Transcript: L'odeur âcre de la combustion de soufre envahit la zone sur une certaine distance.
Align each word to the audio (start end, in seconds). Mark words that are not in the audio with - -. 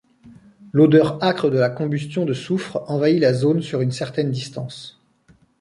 L'odeur 0.73 1.23
âcre 1.23 1.51
de 1.51 1.59
la 1.59 1.69
combustion 1.69 2.25
de 2.25 2.33
soufre 2.33 2.81
envahit 2.89 3.19
la 3.21 3.35
zone 3.35 3.61
sur 3.61 3.81
une 3.81 3.91
certaine 3.91 4.31
distance. 4.31 4.99